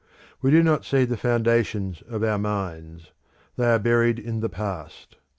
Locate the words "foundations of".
1.15-2.23